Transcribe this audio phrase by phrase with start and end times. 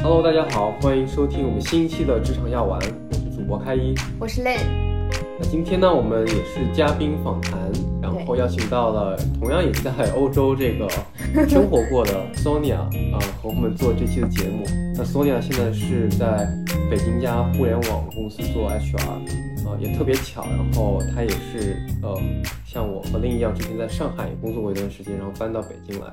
[0.00, 3.94] Hello，大家好，欢迎收听我们新一期的职场药丸，我是主播开一。
[4.20, 4.60] 我是 Lin，
[5.40, 7.58] 那今天呢，我们也是嘉宾访谈，
[8.00, 10.88] 然后邀请到了同样也是在欧洲这个
[11.48, 14.64] 生活过的 Sonia 啊、和我们做这期的节目。
[14.94, 16.48] 那 Sonia 现在是在
[16.88, 19.04] 北京一家互联网公司做 HR，
[19.68, 22.16] 啊、也特别巧，然后她也是呃，
[22.64, 26.06] 像我和另一样，之前在上海也工作过一段时间，然后搬到北京来。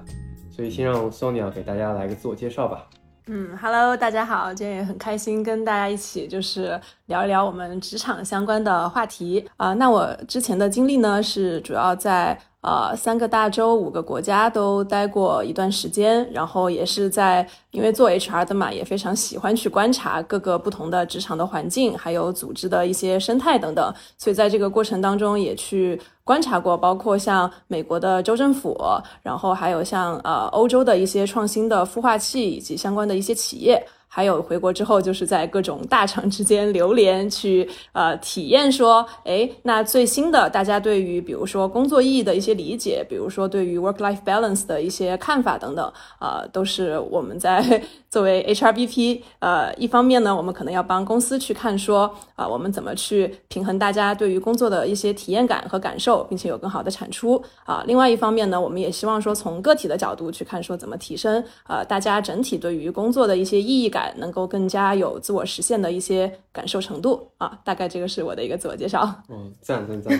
[0.49, 2.87] 所以先让 Sonia 给大家来个自我介绍吧。
[3.27, 9.43] 嗯，Hello，大家好，今天也很开心跟大家一起就是聊一聊我们职场相关的话题。
[9.57, 28.75] 啊、那我之前的经历呢是主要在呃三个大洲、五个国家都待过一段时间，然后也是在因为做 HR 的嘛，也非常喜欢去观察各个不同的职场的环境，还有组织的一些生态等等，所以在这个过程当中也去观察过，包括像美国的州政府，
[29.21, 33.85] 然后还有像呃欧洲的一些创新的孵化器以及相关的一些企业。
[34.15, 67.59] 还有回国之后，就是在各种大厂之间流连，去呃体验说，哎，那最新的大家对于比如说工作意义的一些理解，比如说对于 work-life balance 的一些看法等等，呃，都是我们在作为 HRBP，呃，一方面呢，我们可能要帮公司去看说，啊、我们怎么去平衡大家对于工作的一些体验感和感受，并且有更好的产出啊、另外一方面呢，我们也希望说从个体的角度去看说怎么提升呃大家整体对于工作的一些意义感，能够更加有自我实现的一些感受程度啊。
[67.63, 69.01] 大概这个是我的一个自我介绍。
[69.27, 70.13] 哦，赞赞赞！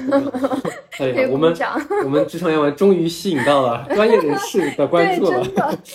[1.00, 1.54] 哎呀，我们
[2.04, 5.44] 我们职场要闻终于吸引到了 专业人士的关注了。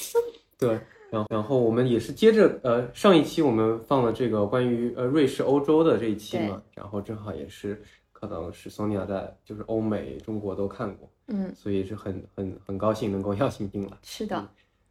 [0.58, 0.78] 对，
[1.10, 13.92] 然后然后我们也是接着呃上一期我们放了这个关于呃瑞士欧洲的这一期嘛，然后正好也是可能是 Sonia 在就是欧美中国都看过，嗯，所以是很很很高兴能够邀请进来。
[14.02, 14.46] 是的。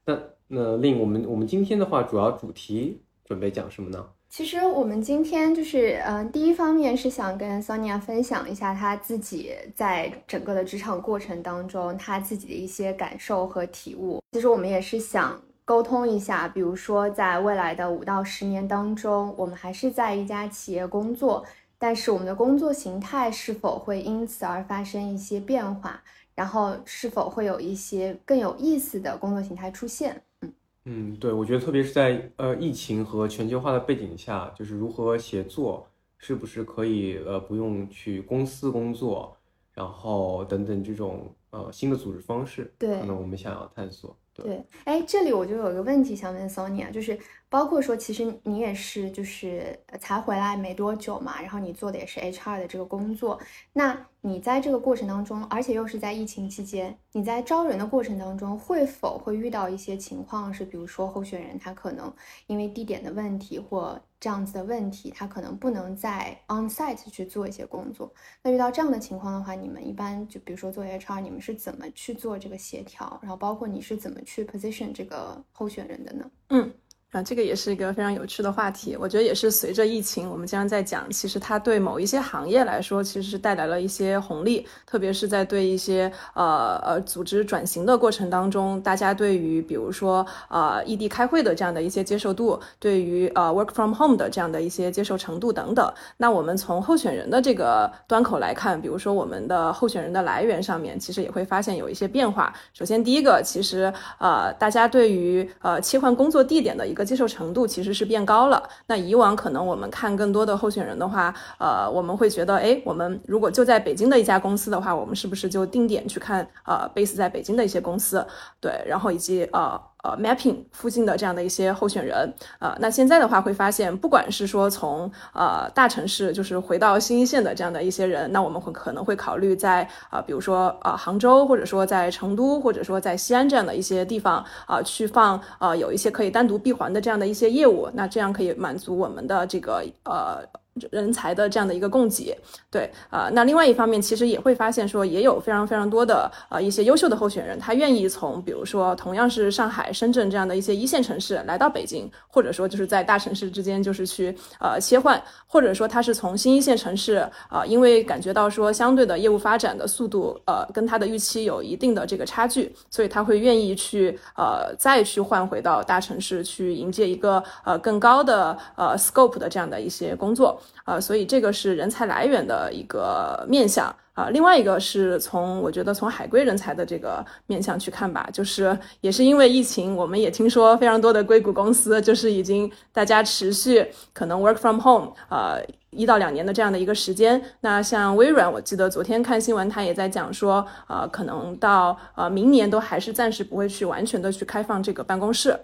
[0.09, 4.03] 那那令我们我们今天的话主要主题准备讲什么呢？
[4.27, 14.21] 其实我们今天就是，嗯、第一方面是想跟 Sonia 分享一下她自己在整个的职场过程当中，她自己的一些感受和体悟。
[14.31, 21.43] 其实我们也是想沟通一下，比如说在未来的五到十年当中，我们还是在一家企业工作，
[21.77, 26.01] 但是我们的工作形态是否会因此而发生一些变化，
[26.39, 30.21] 然后是否会有一些更有意思的工作形态出现？
[30.39, 30.53] 嗯
[30.85, 35.85] 嗯，对，我觉得特别是在呃疫情和全球化的背景下，就是如何协作，
[36.17, 39.35] 是不是可以呃不用去公司工作，
[39.73, 44.15] 然后等等这种呃新的组织方式，对可能我们想要探索。
[44.33, 53.39] 对，对，哎，这里我就有一个问题想问 Sonia，就是包括说，其实你也是就是才回来没多久嘛，然后你做的也是 HR 的这个工作，
[53.73, 62.13] 那你在这个过程当中，而且又是在疫情期间，你在招人的过程当中，会否会遇到一些情况是，比如说候选人他可能
[62.45, 73.17] 因为地点的问题或这样子的问题，他可能不能在 on site 去做一些工作，那遇到这样的情况的话，你们一般就比如说做 HR，你们是怎么去做这个协调？
[73.23, 76.29] 然后包括你是怎么去 position 这个候选人的呢？
[76.49, 76.71] 嗯。
[77.11, 78.95] 啊，这个也是一个非常有趣的话题。
[78.95, 95.91] 我觉得也是随着疫情，我们经常在讲，其实它对某一些行业来说，其实是带来了一些红利，特别是在对一些呃呃组织转型的过程当中，大家对于比如说呃异地开会的这样的一些接受度，对于呃 work from home 的这样的一些接受程度等等。
[96.17, 102.53] 那我们从候选人的这个端口来看，比如说我们的候选人的来源上面，其实也会发现有一些变化。
[102.71, 108.61] 首先，第一个，其实呃大家对于呃切换工作地点的一个接受程度其实是变高了。
[108.87, 118.25] 那以往可能我们看更多的候选人的话，呃，我们会觉得，哎，我们如果就在北京的一家公司的话，我们是不是就定点去看呃 base 在北京的一些公司？
[118.59, 119.79] 对，然后以及呃。
[120.03, 140.47] 呃，mapping 附近的这样的一些候选人，呃，那现在的话会发现，不管是说从呃大城市，就是回到新一线的这样的一些人，那我们会可能会考虑在啊、比如说呃杭州，或者说在成都，或者说在西安这样的一些地方啊、去放呃有一些可以单独闭环的这样的一些业务，那这样可以满足我们的这个呃。
[140.91, 142.37] 人才的这样的一个供给，
[142.69, 170.61] 对，呃，那另外一方面，其实也会发现说，也有非常非常多的呃一些优秀的候选人，他愿意从比如说同样是上海、深圳这样的一些一线城市来到北京，或者说就是在大城市之间就是去呃切换，或者说他是从新一线城市呃，因为感觉到说相对的业务发展的速度呃跟他的预期有一定的这个差距，所以他会愿意去呃再去换回到大城市去迎接一个呃更高的呃 scope 的这样的一些工作。
[170.83, 173.95] 啊，所以这个是人才来源的一个面向。
[174.13, 187.41] 啊，另外一个是从我觉得从海归人才的这个面向去看吧，就是也是因为疫情，我们也听说非常多的硅谷公司就是已经大家持续可能 work from home，呃，一到两年的这样的一个时间。
[187.61, 195.57] 那像微软，我记得昨天看新闻，他也在讲说，呃，可能到呃明年都还是暂时不会去完全的去开放这个办公室。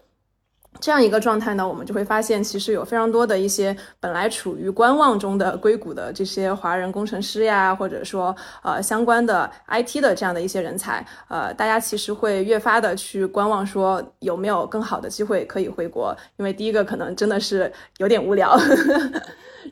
[0.80, 18.56] 这样一个状态呢，我们就会发现，其实有非常多的一些本来处于观望中的硅谷的这些华人工程师呀，或者说呃相关的 IT 的这样的一些人才，呃，大家其实会越发的去观望，说有没有更好的机会可以回国，因为第一个可能真的是有点无聊。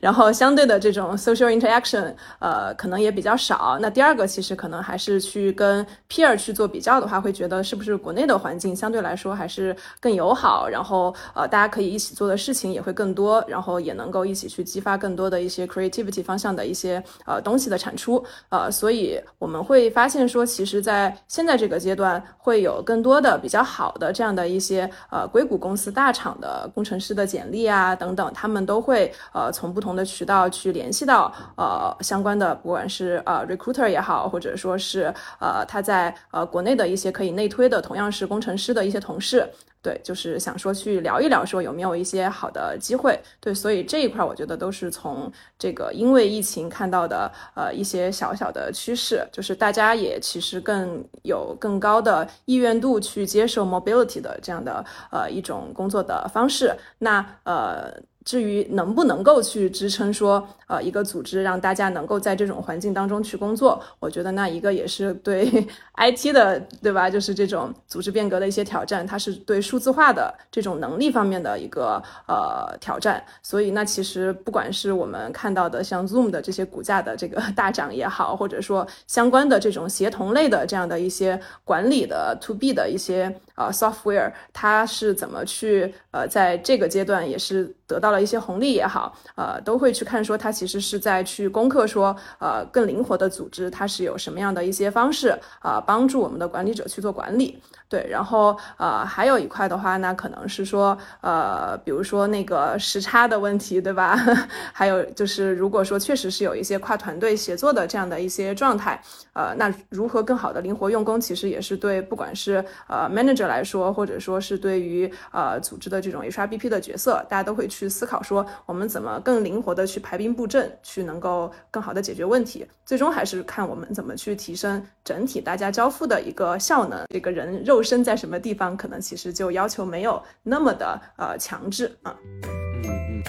[0.01, 3.77] 然后相对的这种 social interaction，呃，可能也比较少。
[3.81, 18.23] 那第二个其实可能还是去跟 peer 去做比较的话，会觉得是不是国内的环境相对来说还是更友好，然后呃，大家可以一起做的事情也会更多，然后也能够一起去激发更多的一些 creativity 方向的一些呃东西的产出。
[18.49, 39.45] 呃，所以我们会发现说，其实在现在这个阶段，会有更多的比较好的这样的一些呃硅谷公司大厂的工程师的简历啊等等，他们都会呃从不不同的渠道去联系到呃相关的，不管是呃 recruiter 也好，或者说是呃他在呃国内的一些可以内推的同样是工程师的一些同事，
[39.81, 57.93] 对，就是想说去聊一聊，说有没有一些好的机会，对，所以这一块我觉得都是从这个因为疫情看到的呃一些小小的趋势，就是大家也其实更有更高的意愿度去接受 mobility 的这样的呃一种工作的方式，那呃。
[58.25, 65.45] 至于能不能够去支撑说，呃，一个组织让大家能够在这种环境当中去工作，我觉得那一个也是对
[65.97, 67.09] IT 的，对吧？
[67.09, 73.23] 就是这种组织变革的一些挑战，它是对数字化的这种能力方面的一个呃挑战。
[73.41, 88.13] 所以那其实不管是我们看到的像 Zoom 的这些股价的这个大涨也好，或者说相关的这种协同类的这样的一些管理的 To B 的一些啊 software，它是怎么去呃在这个阶段也是得到。
[88.13, 97.59] 了一些红利也好，呃，都会去看说它其实是在去攻克说，呃，更灵活的组织它是有什么样的一些方式啊，帮助我们的管理者去做管理。
[97.89, 104.17] 对，然后呃，还有一块的话，那可能是说，呃，比如说那个时差的问题，对吧？
[104.73, 108.99] 还有就是，如果说确实是有一些跨团队协作的这样的一些状态，
[109.33, 122.65] 呃，那如何更好的灵活用工，其实也是对不管是呃 manager 来说，或者说是对于呃组织的这种 HRBP 的角色，大家都会去思考说，我们怎么更灵活的去排兵布阵，去能够更好的解决问题。
[122.85, 127.82] 最终还是看我们怎么去提升整体大家交付的一个效能，这个人肉。
[127.83, 132.17] 身在什么地方，可能其实就要求没有那么的呃强制啊。
[132.23, 133.23] 嗯嗯，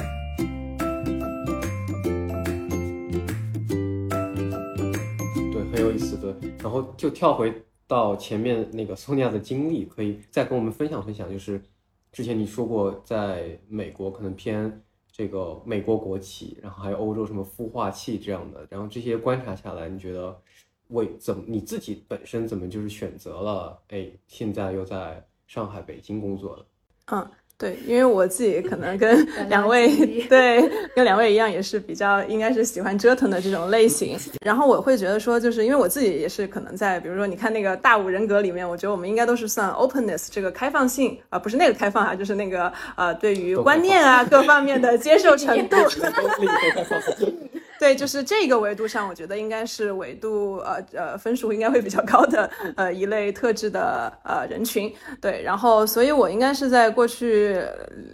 [5.52, 6.16] 对，很有意思。
[6.16, 11.28] 对，然后就跳回到前面那个 Sonia 的经历，可以再跟我们分享分享。
[11.30, 11.60] 就是
[12.12, 20.40] 之前你说过，在美国可能偏这个美国国企，然后还有欧洲什么孵化器这样的，然后这些观察下来，你觉得？
[20.88, 26.66] 为怎么你自己本身怎么就是选择了哎，现在又在上海、北京工作了？
[27.12, 27.30] 嗯。
[27.56, 29.88] 对，因为我自己可能跟 两位
[30.26, 30.60] 对
[30.92, 34.18] 跟两位一样，也是比较应该是喜欢折腾的这种类型。
[34.44, 45.76] 然后我会觉得说，就是因为我自己也是可能在，比如说你看那个大五人格里面，我觉得我们应该都是算 openness 这个开放性啊，不是那个开放啊，就是那个呃，对于观念啊各方面的接受程度。
[47.84, 54.90] 对，就是这个维度上，我觉得应该是维度呃呃分数应该会比较高的呃一类特质的呃人群。
[55.20, 57.60] 对，然后所以我应该是在过去。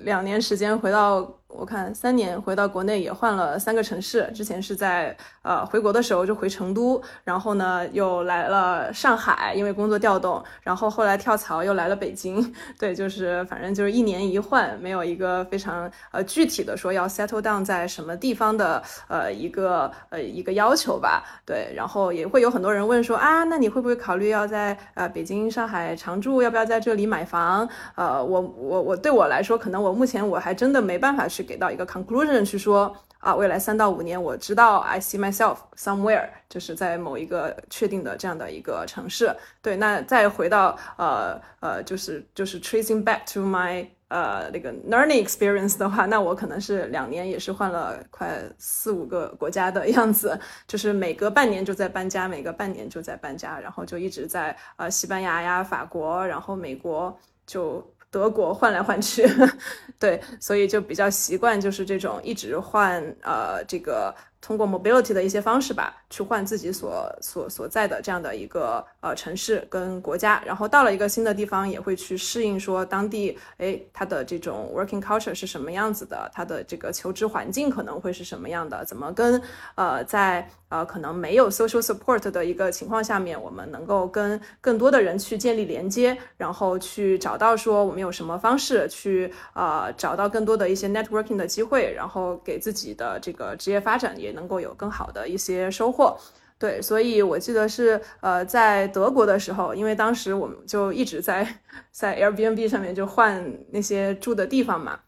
[0.03, 1.40] 两年时间回到。
[1.53, 12.55] 我看三年回到国内也换了三个城市，之前是在呃回国的时候就回成都，然后呢又来了上海，因为工作调动，然后后来跳槽又来了北京。
[12.79, 21.25] 对，就是反正就是一年一换，没有一个非常呃具体的说要 settle down 在什么地方的呃一个呃一个要求吧。
[21.45, 26.43] 对，然后也会有很多人问说啊，那你会不会考虑要在呃北京、上海常住？
[26.43, 27.69] 要不要在这里买房？
[27.97, 31.40] 呃，我我我对我来说，可能我目前我还真的没办法去。
[31.43, 39.31] 给到一个 conclusion 去说啊，未来三到五年，我知道 I see myself somewhere，就是在某一个确定的这样的一个城市。
[39.61, 57.15] 对，那再回到呃呃，就是就是 tracing back to my 呃那个 learning experience 的话，那我可能是两年也是换了快四五个国家的样子，就是每隔半年就在搬家，每隔半年就在搬家，然后就一直在呃西班牙呀、法国，然后美国
[57.47, 57.87] 就。
[58.11, 59.27] 德国换来换去，
[59.99, 64.15] 对，所以就比较习惯就是这种一直换呃这个。
[64.41, 79.41] 通过 mobility 的一些方式吧，去换自己所所所在的这样的一个呃城市跟国家，然后到了一个新的地方，也会去适应说当地，哎，它的这种 working culture 是什么样子的，它的这个求职环境可能会是什么样的，怎么跟
[79.75, 94.30] 呃在呃可能没有 social support 的一个情况下面，我们能够跟更多的人去建立连接，然后去找到说我们有什么方式去呃找到更多的一些 networking 的机会，然后给自己的这个职业发展也。
[94.33, 96.17] 能够有更好的一些收获，
[96.59, 101.47] 对，所以我记得是呃，在德国的时候，因为当时我们就一直在
[101.91, 105.01] 在 Airbnb 上面就换那些住的地方嘛，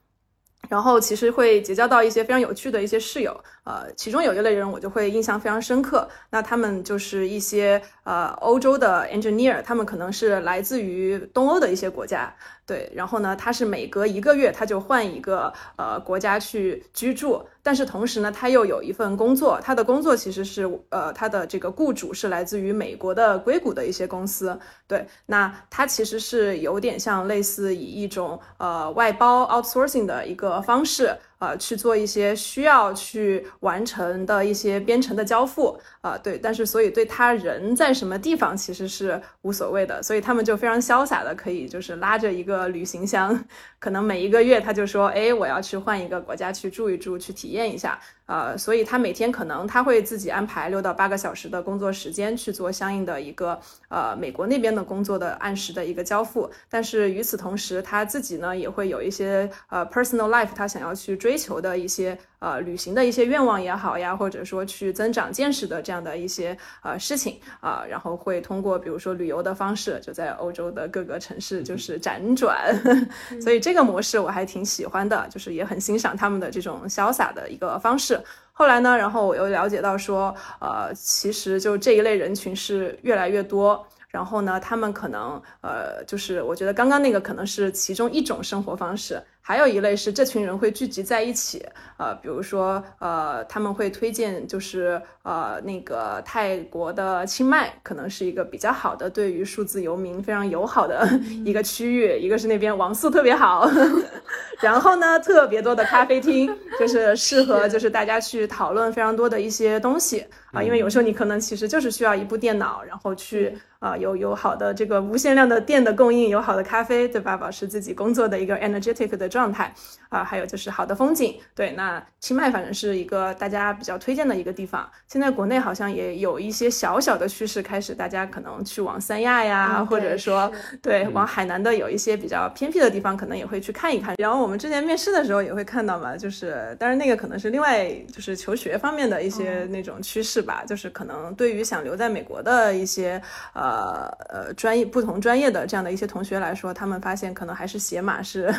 [0.69, 12.35] 然后其实会结交到一些非常有趣的一些室友，呃，其中有一类人我就会印象非常深刻，那他们就是一些呃欧洲的 engineer，他们可能是来自于东欧的一些国家。
[12.65, 24.59] 对，然后呢，他是每隔一个月他就换一个呃国家去居住，但是同时呢，他又有一份工作，他的工作其实是呃他的这个雇主是来自于美国的硅谷的一些公司。
[24.87, 31.15] 对，那他其实是有点像类似以一种呃外包 outsourcing 的一个方式。
[31.43, 43.45] 呃，去做一些需要去完成的一些编程的交付，啊，对，但是所以对他人在什么地方其实是无所谓的，所以他们就非常潇洒的可以就是拉着一个旅行箱，
[43.81, 47.99] 可能每一个月他就说，哎，我要去换一个国家去住一住，去体验一下。
[48.33, 62.19] 呃，所以他每天可能他会自己安排六到八个小时的工作时间去做相应的一个呃美国那边的工作的按时的一个交付，但是与此同时他自己呢也会有一些呃 personal life 他想要去追求的一些。
[62.43, 72.75] 呃，旅行的一些愿望也好呀，或者说去增长见识的这样的一些呃事情啊，然后会通过比如说旅游的方式，就在欧洲的各个城市就是辗转，
[73.41, 78.21] 所以这个模式我还挺喜欢的，就是也很欣赏他们的这种潇洒的一个方式。
[78.53, 83.87] 后来呢，然后我又了解到说，呃，其实就这一类人群是越来越多。
[84.09, 101.09] 然后呢，他们可能呃，就是我觉得刚刚那个可能是其中一种生活方式，还有一类是这群人会聚集在一起，呃，比如说呃，他们会推荐就是呃那个泰国的清迈，可能是一个比较好的对于数字游民非常友好的
[101.45, 103.69] 一个区域，一个是那边网速特别好，
[104.63, 110.25] 然后呢特别多的咖啡厅，就是适合就是大家去讨论非常多的一些东西。
[110.53, 113.53] 啊，因为有时候你可能其实就是需要一部电脑，然后去。
[113.83, 117.37] 啊，有有好的这个无限量的电的供应，有好的咖啡，对吧？
[117.37, 119.73] 保持自己工作的一个 energetic 的状态
[120.11, 121.35] 啊，还有就是好的风景。
[121.55, 124.89] 对，那清迈反正是一个大家比较推荐的一个地方。
[125.09, 134.15] 现在国内好像也有一些小小的趋势，开始大家可能去往三亚呀，或者说对往海南的有一些比较偏僻的地方，可能也会去看一看。
[134.19, 143.21] 然后我们之前面试的时候也会看到嘛，就是当然那个可能是另外就是求学方面的一些那种趋势吧，就是可能对于想留在美国的一些
[143.55, 143.73] 呃。
[143.73, 148.53] 呃呃，专业不同专业的这样的一些同学来说，他们发现可能还是写码是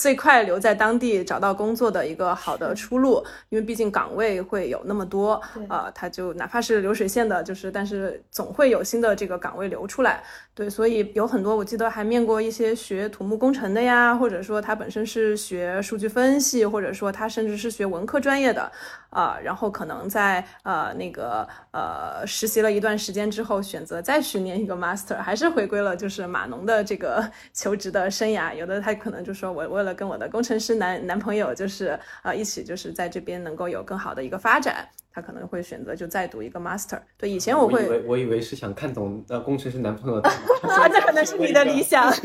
[0.00, 5.38] 最快留在当地找到工作的一个好的出路，因为毕竟岗位会有那么多，
[5.68, 10.24] 呃，他就哪怕是流水线的，就是但是总会有新的这个岗位流出来。
[10.52, 18.70] 对，所以有很多我记得还面过一些学土木工程的呀，或者说他本身是学数据分析，或者说他甚至是学文科专业的。
[19.10, 28.54] 啊，然后可能在呃那个呃实习了一段时间之后，选择再去念一个 master，还是回归了就是码农的这个 求职的生涯。
[28.54, 37.00] 有的他可能就说，我为了跟我的工程师男男朋友就是呃一起就是在这边能够有更好的一个发展，他可能会选择就再读一个 master。
[37.16, 40.28] 对，以前我会，我以为是想看懂呃工程师男朋友的。
[40.62, 42.12] 啊，这可能是你的理想。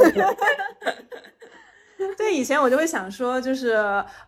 [2.18, 3.74] 对，以前我就会想说，就是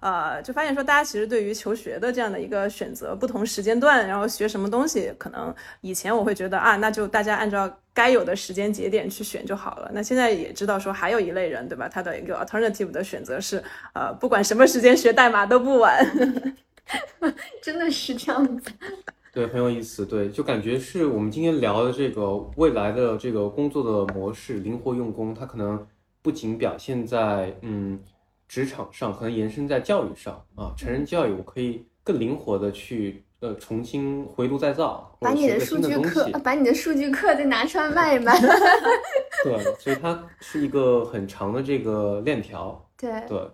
[0.01, 9.89] 呃，就发现说，大家其实对于求学的这样的一个选择，不同时间段，然后学什么东西，可能以前我会觉得啊，那就大家按照该有的时间节点去选就好了。
[9.93, 11.87] 那现在也知道说，还有一类人，对吧？
[11.87, 16.05] 他的一个 alternative 的选择是，呃，不管什么时间学代码都不晚。
[17.61, 18.71] 真的是这样子。
[19.33, 20.05] 对，很有意思。
[20.05, 25.85] 对，就感觉是我们今天聊的这个未来的这个工作的模式，灵活用工，它可能。
[26.19, 27.97] 不仅表现在嗯
[28.49, 38.37] 职场上，可能延伸在教育上啊，成人教育我可以更灵活的去呃重新回炉再造，把你的数据课，把你的数据课再拿出来卖一卖。
[39.45, 42.85] 对，所以它是一个很长的这个链条。
[42.97, 43.49] 对对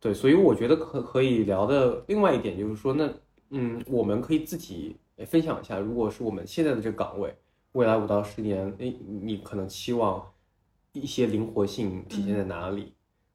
[0.00, 3.12] 对，所以我觉得可可以聊的另外一点就是说，那
[3.50, 7.34] 嗯，我们可以自己分享一下，如果是我们现在的这个岗位，
[7.72, 10.24] 未来五到十年，哎，你可能期望。
[10.92, 12.92] 一些灵活性体现在哪里？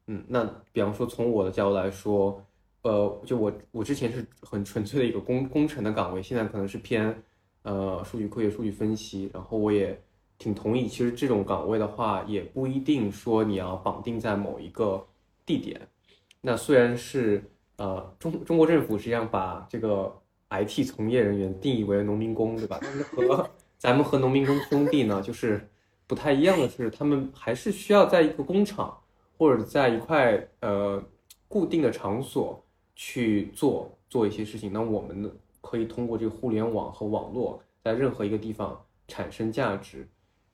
[0.08, 0.44] 嗯，那
[0.74, 2.44] 比方说从我的角度来说，
[2.82, 7.24] 呃，就我我之前是很纯粹的一个工工程的岗位，现在可能是偏
[7.62, 9.98] 呃数据科学、数据分析，然后我也
[10.38, 15.08] 挺同意，其实这种岗位的话，也不一定说你要绑定在某一个
[15.46, 15.80] 地点。
[16.46, 17.42] 那虽然是
[17.78, 20.14] 呃中中国政府实际上把这个
[20.50, 22.78] IT 从业人员定义为农民工，对吧？
[22.82, 25.66] 但是和咱们和农民工兄弟呢，就是
[26.06, 28.96] 不太一样的是，他们还是需要在一个工厂
[29.38, 31.02] 或者在一块呃
[31.48, 32.62] 固定的场所
[32.94, 34.72] 去做做一些事情。
[34.74, 35.32] 那我们呢，
[35.62, 40.06] 可以通过这个互联网和网络，在任何一个地方产生价值。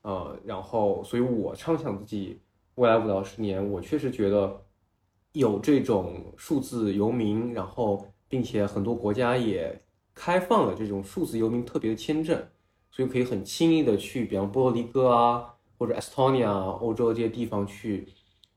[0.03, 2.39] 呃，然后，所以我畅想自己
[2.75, 4.61] 未来五到十年，我确实觉得
[5.33, 9.79] 有这种数字游民，然后并且很多国家也
[10.13, 12.41] 开放了这种数字游民特别的签证，
[12.91, 18.07] 所以可以很轻易的去，比方波罗的哥啊，或者 Estonia 欧洲这些地方去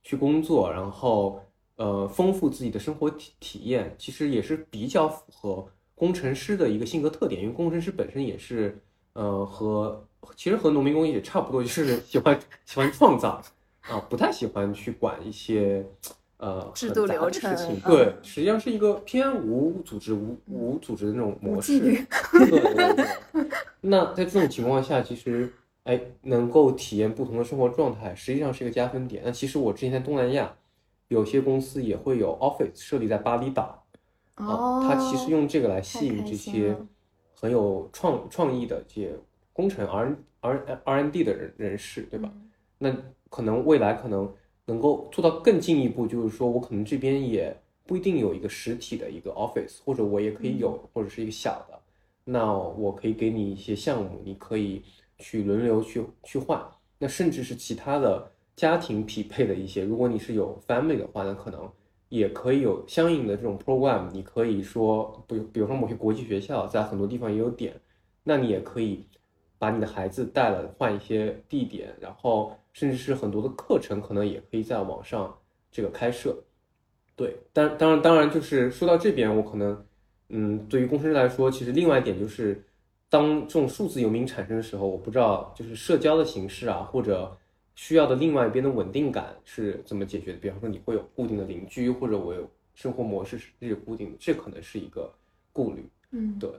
[0.02, 1.40] 去工作，然后
[1.76, 8.80] 呃，丰富自己的生活体体验，其实也是比较符合工程师的一个性格特点，因为工程师本身也是
[9.14, 10.06] 呃和。
[10.36, 13.42] 其实和农民工也差不多，就是 喜欢喜欢创造
[13.80, 15.84] 啊，不太喜欢去管一些
[16.42, 17.56] 呃制度流程。
[17.86, 22.04] 对，实际上是一个偏无组织、无无组织的那种模式。
[23.80, 25.50] 那在这种情况下，其实
[25.84, 29.22] 哎，能够体验不同的生活状态，实际上是一个加分点。
[29.24, 30.52] 那其实我之前在东南亚，
[31.06, 33.84] 有些公司也会有 office 设立在巴厘岛
[34.36, 36.76] 哦，他其实用这个来吸引这些
[37.34, 39.12] 很有创创意的这些。
[39.54, 42.32] 工程 R R R N D 的人人士，对吧？
[42.78, 42.90] 那
[43.28, 44.32] 可能未来可能
[44.66, 51.78] 能够做到更进一步，就是说我可能这边也不一定有一个实体的一个 office，或者我也可以有，或者是一个小的。
[52.24, 54.82] 那我可以给你一些项目，你可以
[55.18, 56.62] 去轮流去去换。
[56.98, 61.68] 那甚至是其他的家庭匹配的一些，如果你是有 family 的话，那可能
[62.08, 64.08] 也可以有相应的这种 program。
[64.12, 67.74] 你可以说，比比如说某些国际学校在很多地方也有点，
[68.22, 69.04] 那你也可以。
[69.62, 75.32] 把你的孩子带了，换一些地点，然后甚至是很多的课程，可能也可以在网上
[75.70, 76.36] 这个开设。
[77.14, 79.86] 对，当当然当然就是说到这边，我可能，
[80.30, 82.60] 嗯，对于工程师来说，其实另外一点就是，
[83.08, 87.30] 当这种数字游民产生的时候，我不知道就是社交的形式啊，或者
[87.76, 90.38] 需要的另外一边的稳定感是怎么解决的。
[90.40, 95.08] 比方说，你会有固定的邻居，或者我有生活模式是日固定的，这可能是一个
[95.52, 95.88] 顾虑。
[96.10, 96.50] 嗯，对，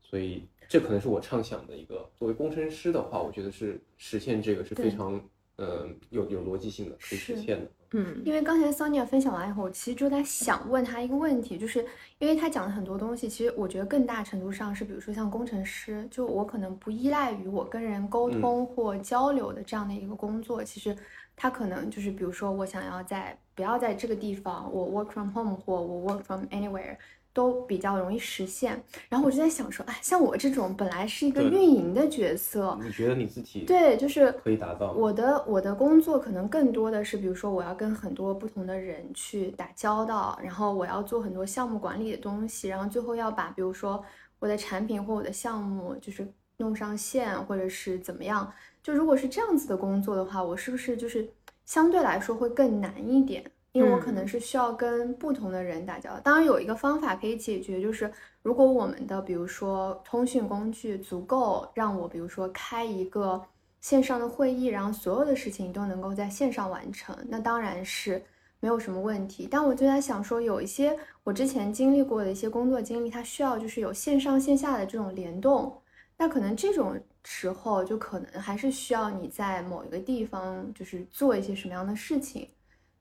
[0.00, 0.44] 所以。
[0.72, 5.20] 这可能是我畅想的一个，作为工程师的话，我觉得是实现这个是非常，
[5.58, 7.70] 嗯，有有逻辑性的，可以实现的。
[7.90, 11.84] 嗯，因为刚才 Sonia 分享完以后，我其实就在想问他一个问题，就是
[12.18, 20.96] 因为他讲的很多东西，其实我觉得更大程度上是，比如说像工程师，就我可能不依赖于我跟人沟通或交流的这样的一个工作，其实
[21.36, 26.96] 他可能就是，比如说我想要在不要在这个地方，我 work from home 或我 work from anywhere。
[27.32, 44.04] 都比较容易实现，然后我就在想说，哎，像我这种本来是一个运营的角色，你觉得你自己对，就是可以达到我的我的工作可能更多的是，比如说我要跟很多不同的人去打交道，然后我要做很多项目管理的东西，然后最后要把比如说
[44.38, 46.26] 我的产品或我的项目就是
[46.58, 51.28] 弄上线，或者是怎么样，就如果是这样子的工作的话，我是不是就是
[51.64, 53.42] 相对来说会更难一点？
[53.72, 63.42] 因为我可能是需要跟不同的人打交道，当然有一个方法可以解决，就是如果我们的比如说通讯工具足够让我，比如说开一个
[63.80, 68.22] 线上的会议，然后所有的事情都能够在线上完成，那当然是
[68.60, 69.48] 没有什么问题。
[69.50, 75.74] 但我就在想说，有一些我之前经历过的一些工作经历，它需要就是有线上线下的这种联动，
[76.18, 82.46] 那可能这种时候就可能还是需要你在某一个地方就是做一些什么样的事情。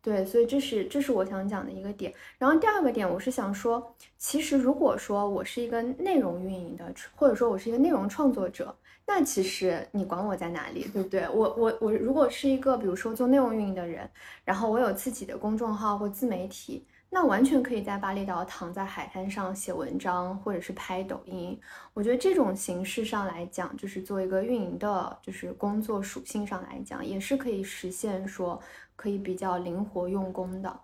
[0.02, 2.12] 对，所以这是这是我想讲的一个点。
[2.40, 11.28] 然后第二个点，我是想说，其实如果说我是一个内容运营的，或者说我是一个内容创作者，那其实你管我在哪里，对不对？
[11.30, 14.10] 我我我如果是一个比如说做内容运营的人，
[14.44, 21.60] 然后我有自己的公众号或自媒体，那完全可以在巴厘岛躺在海滩上写文章，或者是拍抖音。
[21.93, 28.60] 我觉得这种形式上来讲，就是做一个运营的，就是工作属性上来讲，也是可以实现说。
[28.93, 30.80] 可以比较灵活用工的，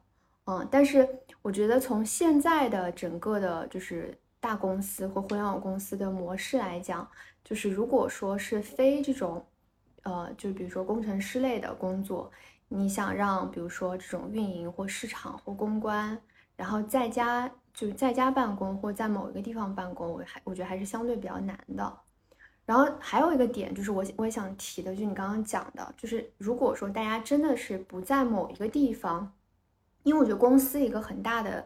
[0.45, 1.07] 嗯，但是
[1.43, 7.07] 我觉得从现在的整个的，就是大公司或互联网公司的模式来讲，
[7.43, 9.45] 就是如果说是非这种，
[10.01, 12.31] 呃，就比如说工程师类的工作，
[12.69, 16.19] 你想让比如说这种运营或市场或公关，
[16.56, 21.99] 然后在家就在家办公或在某一个地方办公，我还我觉得还是相对比较难的。
[22.65, 29.32] 然后还有一个点就是我我也想提的，就你刚刚讲的，就是如果说大家真的是不在某一个地方，
[30.03, 31.65] 因为我觉得公司一个很大的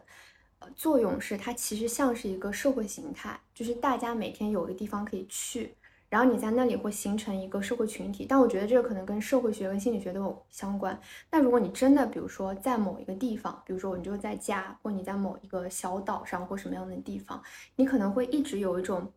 [0.60, 5.74] 呃作用是，它其实像是一个社会形态，就是大家每天有一个地方可以去。
[6.12, 11.00] 然后你在那里会形成一个社会群体，但我觉得这个可能跟社会学跟心理学都有相关。
[11.30, 17.42] 那如果你真的，比如说在某一个地方，比如说你就在家，或你在某一个小岛上或什么样的地方，
[17.76, 19.10] 你可能会一直有一种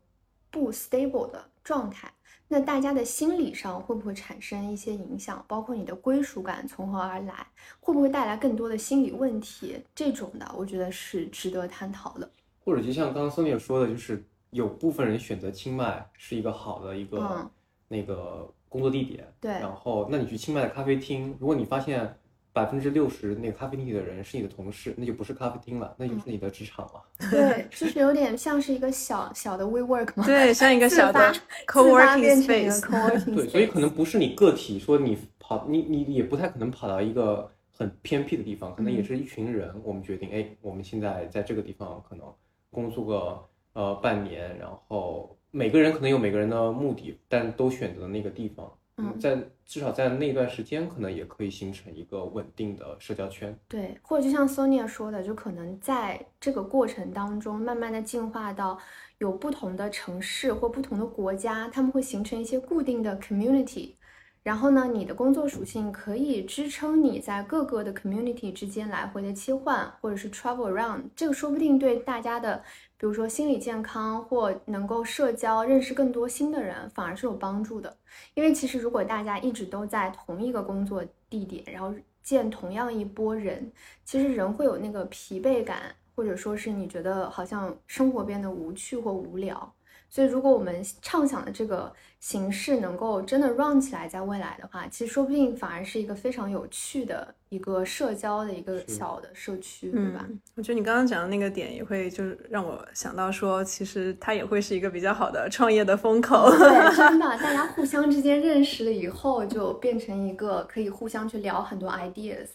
[0.49, 2.09] 不 stable 的状态。
[2.47, 5.43] 那大家的心理上会不会产生一些影响？
[5.49, 7.45] 包括你的归属感从何而来，
[7.81, 9.77] 会不会带来更多的心理问题？
[9.93, 12.31] 这种的，我觉得是值得探讨的。
[12.63, 14.23] 或者就像刚刚孙姐说的，就是。
[14.55, 17.45] 有部分人选择清迈是一个好的一个
[17.89, 19.51] 那个工作地点，对。
[19.51, 22.17] 然后，那你去清迈的咖啡厅，如果你发现
[22.53, 27.03] 百分之六十那个咖啡厅里的人是你的同事，那就不是咖啡厅了，那就是你的职场了。
[27.29, 30.25] 对，就是有点像是一个小小的 WeWork 嘛。
[30.25, 31.33] 对，像一个 小的
[31.67, 33.25] Co-working space。
[33.35, 42.25] 对，所以可能不是你个体说你跑，你你也不太可能跑到一个很偏僻的地方，可能也是一群人，我们决定，哎，我们现在在这个地方可能
[42.71, 43.45] 工作个。
[43.75, 48.71] 呃，半年，然后每个人可能有每个人的目的，但都选择了那个地方。
[48.97, 53.53] 嗯，在至少在那段时间，可能也可以形成一个稳定的社交圈。
[53.67, 58.79] 对，或者就像 Sonia 说的，就可能在这个过程当中，慢慢的进化到
[59.17, 63.95] 有不同的城市或不同的国家，他们会形成一些固定的 community。
[64.43, 71.01] 然后呢，你的工作属性可以支撑你在各个的 community 之间来回的切换，或者是 travel around。
[71.15, 72.63] 这个说不定对大家的。
[73.05, 77.95] 比如说心理健康或能够社交、认识更多新的人，反而是有帮助的。
[78.33, 83.71] 因为其实如果大家一直都在同一个工作地点，然后见同样一波人，
[84.03, 89.71] 其实人会有那个疲惫感，或者说是你觉得好像生活变得无趣或无聊。
[90.09, 100.25] 所以，如果我们畅想的这个形式能够真的 run 起来，在未来的话，其实说不定反而是一个非常有趣的一个社交的一个小的社区，对吧？
[100.55, 106.49] 我觉得你刚刚讲的那个点也会就是让我想到说，其实它也会是一个比较好的创业的风口。
[106.49, 112.47] 对，真的， 大家互相之间认识了以后，就变成一个可以互相去聊很多 ideas。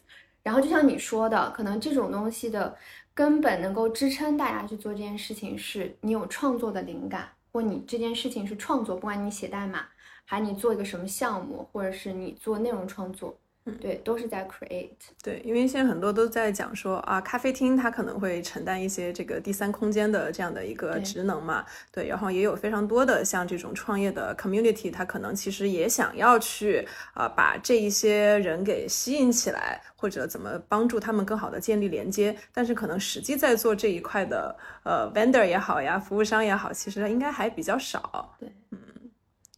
[0.43, 2.75] 然后就像你说的，可能这种东西的
[3.13, 7.29] 根本能够支撑大家去做这件事情，是你有创作的灵感。
[7.53, 9.87] 或你这件事情是创作，不管你写代码，
[10.25, 13.39] 还是你做一个什么项目，或者是你做内容创作。
[13.81, 14.89] 对，都是在 create。
[15.23, 21.65] 对，因为现在很多都在讲说啊，咖啡厅它可能会承担一些这个第三空间的这样的一个职能嘛。
[21.93, 32.37] 对，然后也有非常多的像这种创业的 community，它可能其实也想要去啊把这一些人给吸引起来，或者怎么帮助他们更好的建立连接。
[32.53, 38.35] 但是可能实际在做这一块的呃 vendor 也好呀，服务商也好，其实应该还比较少。
[38.41, 38.79] 对，嗯。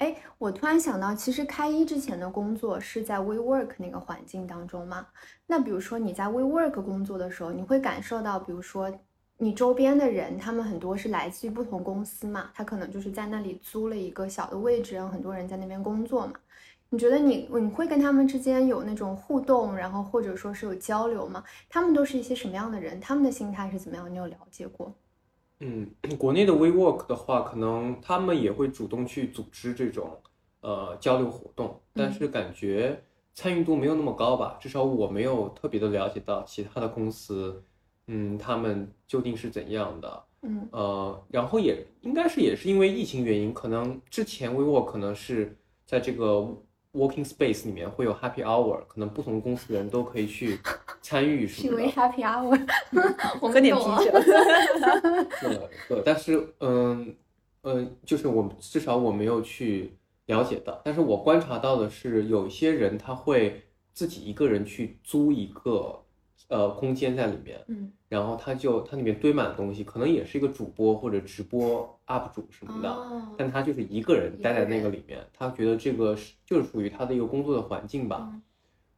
[0.03, 5.07] 哎，我突然想到，其实开一之前的工作是在 WeWork 那个环境当中嘛。
[5.47, 8.93] 那比如说你在 WeWork 工作的时候，你会感受到，比如说
[9.39, 16.33] 你周边的人，他们很多是来自于不同公司嘛，他可能就是在那里租了一个小的位置，然后很多人在那边工作嘛。
[16.89, 21.45] 你觉得你你会跟他们之间有那种互动，然后或者说是有交流吗？
[21.69, 22.99] 他们都是一些什么样的人？
[22.99, 24.13] 他们的心态是怎么样？
[24.13, 24.93] 你有了解过？
[25.65, 30.19] 嗯，国内的 WeWork 的话，可能他们也会主动去组织这种
[30.61, 33.01] 呃交流活动，但是感觉
[33.33, 34.59] 参与度没有那么高吧。
[34.61, 37.63] 至少我没有特别的了解到其他的公司，
[38.09, 40.25] 嗯，他们究竟是怎样的。
[40.43, 46.47] 嗯，呃，然后也应该是也是因为疫情原因，可能之前 WeWork 可能是在这个。
[46.95, 50.59] Working space 里面会有 Happy Hour，可能不同公司的人都可以去
[51.03, 52.59] 参与，是因为 Happy Hour，
[53.43, 54.11] 我喝点啤酒。
[55.41, 57.15] 对对，但是嗯
[57.63, 63.63] 嗯，就是我至少我没有去了解到，但是我观察到的是，有一些人他会
[63.93, 65.99] 自己一个人去租一个。
[66.49, 72.95] 呃，空间在里面，嗯，然后他就他里面堆满了东西，可能也是一个主播或者直播 UP 主什么的，
[73.39, 78.31] 但他就是一个人待在那个里面，他觉得这个是就是属于他的一个工作的环境吧，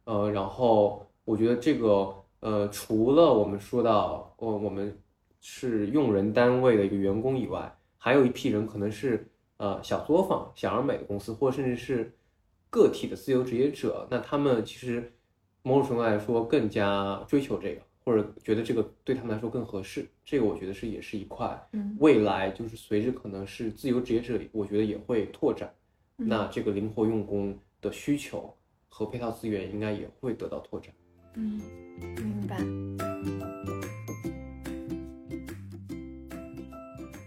[0.03, 4.97] 呃，然后我觉得这个呃，除了我们说到我我们
[5.41, 12.15] 是用人单位的一个员工以外，还有一批人可能是呃小作坊、小而美的公司，或甚至是
[12.69, 15.11] 个体的自由职业者，那他们其实。
[15.67, 21.59] 某种程度来说，更加追求这个，或者觉得这个对他们来说更合适，这个我觉得是也是一块。
[21.71, 25.73] 嗯，未来就是随着可能是自由职业者，我觉得也会拓展，
[26.17, 28.55] 那这个灵活用工的需求
[28.89, 30.93] 和配套资源应该也会得到拓展。
[31.35, 31.61] 嗯，
[31.99, 32.57] 明白。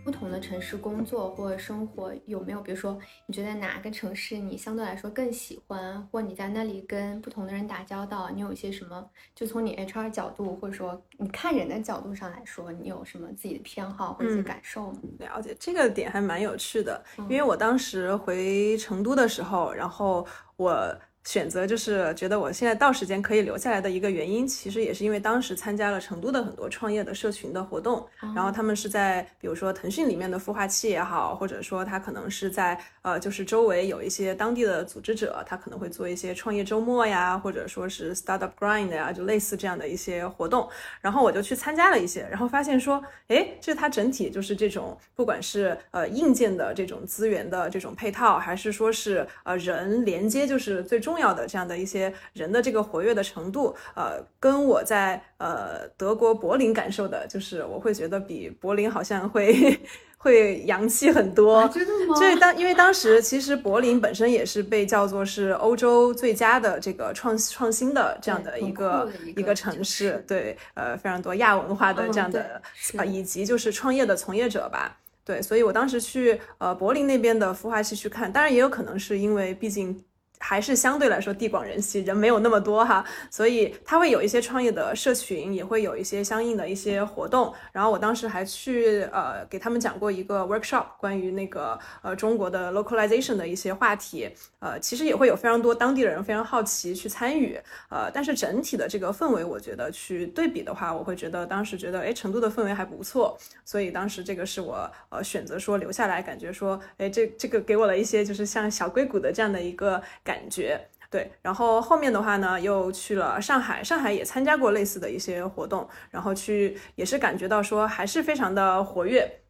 [0.04, 9.06] 不同的城市工作或者生活，有没有比如说你觉得哪个城市你相对来说更喜欢，或你在那里跟不同的人打交道，你有一些什么？
[9.34, 14.98] 就从你 HR 角度或者说你看人的角度上来说，你有什么自己的偏好或者一些感受吗？
[15.18, 20.98] 了解这个点还蛮有趣的，因为我当时回成都的时候，然后我。
[21.28, 28.02] 选择就是觉得我现在到时间可以留下来的一个原因，其实也是因为当时参加了成都的很多创业的社群的活动，
[28.34, 40.66] 然后他们是在比如说腾讯里面的孵化器也好，或者说他可能是在呃就是周围有一些当地的组织者，他可能会做一些创业周末呀，或者说是 startup grind 呀，就类似这样的一些活动，
[41.02, 51.17] 然后我就去参加了一些，然后发现说，哎，这它整体就是这种不管是呃硬件的这种资源的这种配套，还是说是呃人连接，就是最终。
[51.18, 59.76] 重要的这样的一些人的这个活跃的程度，呃，跟我在呃德国柏林感受的，就是我会觉得比柏林好像会
[60.16, 61.66] 会洋气很多。
[61.70, 62.14] 真的吗？
[62.14, 72.62] 所以当因为当时其实柏林本身也是被叫做是欧洲最佳的这个创创新的这样的一个一个城市，对，呃，非常多亚文化的这样的
[72.96, 80.00] 啊，以及就是创业的从业者吧，对，所以我当时去呃柏林那边的孵化器去看，当然也有可能是因为毕竟。
[80.38, 87.53] 还是相对来说地广人稀，人没有那么多哈，所以他会有一些创业的社群，也会有一些相应的一些活动。
[87.72, 94.31] 然后我当时还去呃给他们讲过一个 workshop，关于那个呃中国的 localization 的一些话题。
[94.61, 97.59] 呃，其实也会有非常多当地的人非常好奇去参与。
[97.88, 110.03] 呃，但是整体的这个氛围，我觉得去对比的话，我会觉得当时觉得哎成都的氛围还不错，所以当时这个是我呃选择说留下来，感觉说哎这这个给我了一些就是像小硅谷的这样的一个。
[110.28, 110.78] 感觉
[111.10, 119.40] 对，然后后面的话呢，又去了上海，上海也参加过类似的一些活动，然后去也是感觉到说还是非常的活跃。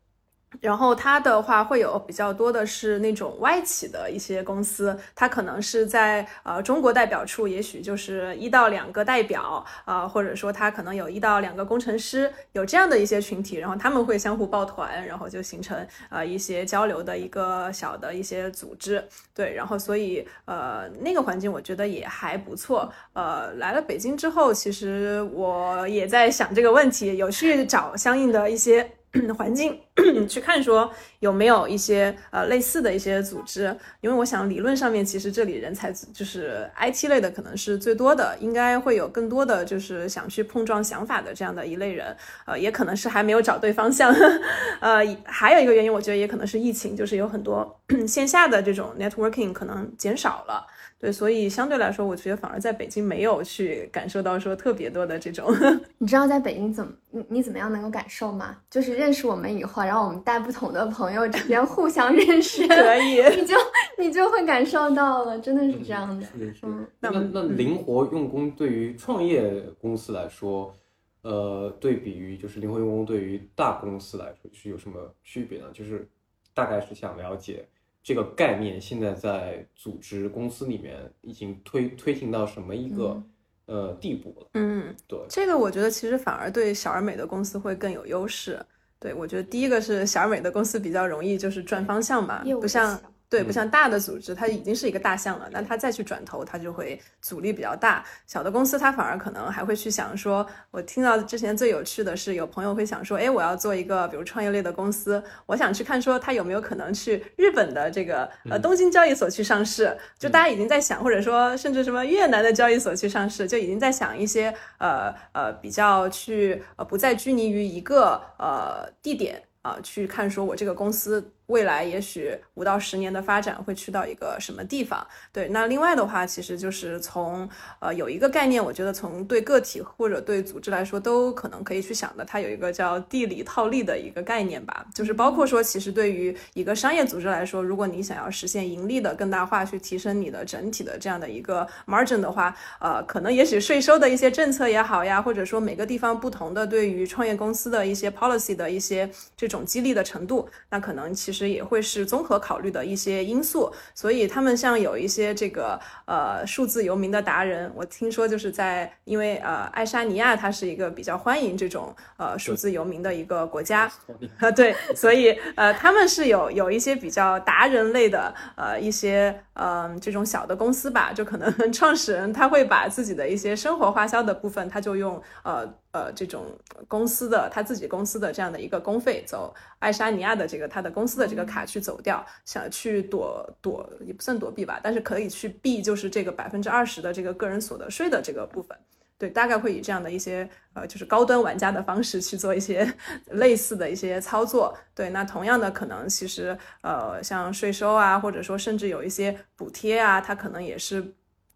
[0.61, 28.91] 然后它的话会有比较多的是那种外企的一些公司，它可能是在呃中国代表处，也许就是一到两个代表，呃或者说它可能有一到两个工程师，有这样的一些群体，然后他们会相互抱团，然后就形成呃一些交流的一个小的一些组织，对，然后所以呃那个环境我觉得也还不错，呃来了北京之后，其实我也在想这个问题，有去找相应的一些。
[29.37, 29.79] 环境
[30.29, 44.15] 去看说有没有一些呃类似的一些组织，因为我想理论上面其实这里人才就是 IT 类的可能是最多的，应该会有更多的就是想去碰撞想法的这样的一类人，呃，也可能是还没有找对方向，
[44.81, 50.67] 呃，还有一个原因，我觉得也可能是疫情，就是有很多 线下的这种 networking 可能减少了。
[51.01, 55.49] 对，所以相对来说，我觉得反而在北京没有去感受到说特别多的这种。
[55.99, 58.57] 你知道在北京怎么你你怎么样能够感受吗？
[58.69, 63.55] 就是认识我们以后，然后我们带不同的朋友之间互相认识，可以， 你就
[63.97, 66.27] 你就会感受到了，真的是这样的。
[66.65, 70.75] 嗯，那那灵活用工对于创业公司来说，
[71.23, 75.67] 呃，对比于就是灵活用工对于大公司来说是有什么区别呢？
[75.73, 76.09] 就是
[76.53, 77.65] 大概是想了解。
[78.03, 83.23] 这个概念现在在组织公司里面已经推推行到什么一个
[83.67, 84.49] 呃地步了？
[84.55, 88.65] 嗯，对，这个我觉得其实反而对小而美的公司会更有优势。
[89.01, 93.01] 对我觉得第一个是小而美的公司比较容易就是转方向吧，不像。
[93.31, 98.03] 对，不像大的组织，它已经是一个大项了，那它再去转头，它就会阻力比较大。
[98.27, 109.95] 小的公司，它反而可能还会去想说，我听到之前最有趣的是，有朋友会想说，哎，我要做一个比如创业类的公司，我想去看说它有没有可能去日本的这个呃东京交易所去上市。
[110.19, 121.31] 就大家已经在想，或者说甚至什么越南的交易所去上市，就已经在想一些呃呃比较去呃不再拘泥于一个呃地点啊去看说我这个公司。
[121.49, 125.07] 未来也许五到十年的发展会去到一个什么地方？
[125.33, 127.49] 对，那另外的话，其实就是从
[127.81, 151.38] 呃有一个概念，我觉得从对个体或者对组织来说都可能可以去想的，它有一个叫地理套利的一个概念吧，就是包括说，其实对于一个商业组织来说，如果你想要实现盈利的更大化，去提升你的整体的这样的一个 margin 的话，呃，可能也许税收的一些政策也好呀，或者说每个地方不同的对于创业公司的一些 policy 的一些这种激励的程度，那可能其实。
[151.39, 163.91] 实也会是综合考虑的一些因素，所以他们像有一些这个呃数字游民的达人，我听说就是在因为呃爱沙尼亚它是一个比较欢迎这种呃数字游民的一个国家
[164.39, 176.47] 啊， 对，所以呃他们是有有一些比较达人类的呃一些嗯这种小的公司吧，就可能 创始人他会把自己的一些生活花销的部分，他就用呃呃这种
[176.87, 188.77] 公司的他自己公司的这样的一个公费，走爱沙尼亚的这个他的公司的这个卡去走掉，想去躲躲也不算躲避吧，但是可以去避就是这个百分之二十的这个个人所得税的这个部分。
[189.21, 192.89] 对，大概会以这样的一些呃，就是高端玩家的方式去做一些
[193.33, 194.73] 类似的一些操作。
[194.95, 201.05] 对，那同样的可能其实呃，像税收啊，或者说甚至有一些补贴啊，它可能也是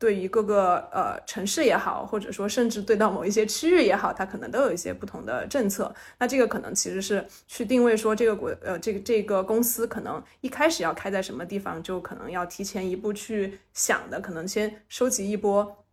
[0.02, 5.94] 对于各个呃城市也好，或者说甚至对到某一些区域也好，它可能都有一些不同的政策。
[6.18, 15.84] 那这个可能其实是去定位说这个国呃这个这个公司可能一开始要开在什么地方，就可能要提前一步去想的，可能先收集一波。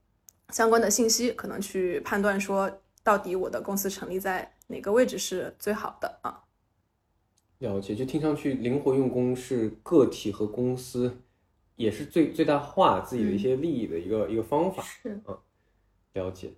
[0.49, 6.41] 相关的信息可能去判断说，到底我的公司成立在哪个位置是最好的啊？
[7.59, 11.15] 了解，就听上去灵活用工是个体和公司
[11.79, 14.83] 也是最最大化自己的一些利益的一个一个方法。
[14.83, 15.33] 是啊，
[16.13, 16.51] 了解。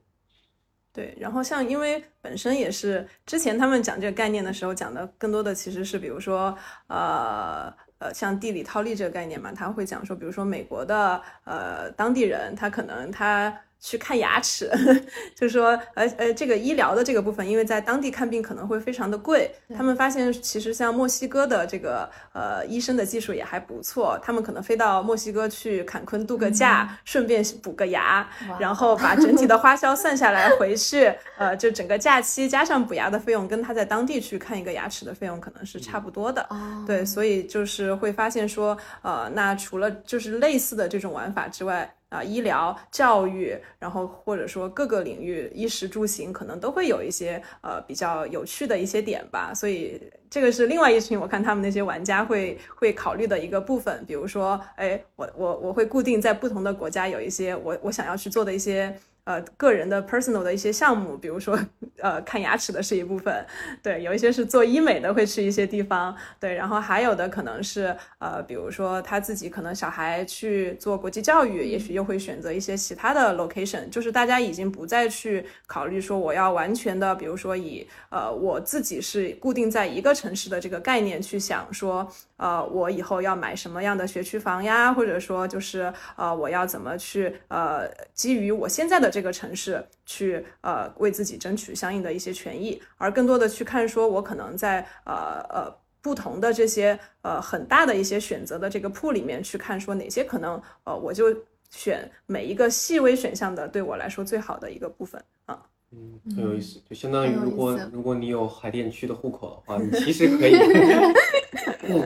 [0.91, 6.57] 对，然后像因为本身也是之前他们讲这个概念的时候讲的更多的其实是比如说
[6.87, 13.55] 呃呃像地理套利这个概念嘛，他会讲说，比如说美国的呃当地人他可能他。
[13.81, 14.69] 去看牙齿，
[15.35, 19.51] 就是说，呃呃，这个医疗的这个部分，因为在当地看病可能会非常的贵。
[19.75, 36.47] 他们发现，其实像墨西哥的这个呃医生的技术也还不错，他们可能飞到墨西哥去坎昆度个假，顺便补个牙，然后把整体的花销算下来回去， 呃，就整个假期加上补牙的费用，跟他在当地去看一个牙齿的费用可能是差不多的。
[36.85, 41.91] 对，所以就是会发现说，呃，那除了就是类似的这种玩法之外。
[42.11, 49.53] 啊，医疗、教育，然后或者说各个领域，衣食住行，可能都会有一些呃比较有趣的一些点吧。
[49.55, 54.03] 所以这个是另外一群我看他们那些玩家会会考虑的一个部分。
[54.05, 58.93] 比如说，哎，我我我会固定在不同的国家有一些我我想要去做的一些。
[59.23, 61.57] 呃，个人的 personal 的一些项目，比如说，
[61.99, 63.45] 呃，看牙齿的是一部分，
[63.83, 82.11] 对，有一些是做医美的，会去一些地方，对，然后还有的可能是，呃，比如说他自己可能小孩去做国际教育，也许又会选择一些其他的 location，就是大家已经不再去考虑说我要完全的，比如说以呃我自己是固定在一个城市的这个概念去想说。
[82.41, 84.91] 呃，我以后要买什么样的学区房呀？
[84.91, 101.27] 或者说，就是呃，我要怎么去呃，基于我现在的这个城市去呃，为自己争取相应的一些权益，而更多的去看说，我可能在呃呃不同的这些呃很大的一些选择的这个铺里面去看说哪些可能呃，我就
[101.69, 105.61] 选每一个细微选项的对我来说最好的一个部分啊。
[105.91, 110.55] 嗯，很有意思，就相当于如果如果你有海淀区的户口的话， 你其实可以。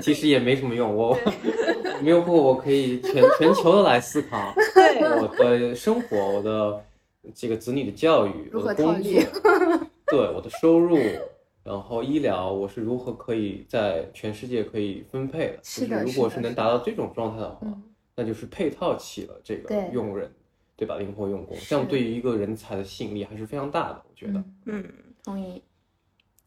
[0.01, 1.17] 其实也没什么用，我
[2.01, 4.53] 没有过，我可以全全球的来思考，
[5.21, 6.83] 我的生活，我的
[7.33, 9.11] 这个子女的教育，我的工作，
[10.07, 10.97] 对我的收入，
[11.63, 15.59] 然后医疗，我是如何可以在全世界可以分配的？
[15.63, 17.67] 是的，如果是能达到这种状态的话，
[18.15, 20.31] 那就是配套起了这个用人，
[20.75, 20.97] 对吧？
[20.97, 24.43] 灵活用工，这样对于一个人才的吸引力还是非常大的，我觉得。
[24.65, 24.83] 嗯，
[25.23, 25.61] 同意。